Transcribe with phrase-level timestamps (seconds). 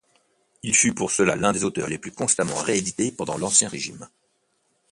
[0.63, 4.09] Il fut pour cela l’un des auteurs les plus constamment réédités pendant l’Ancien Régime.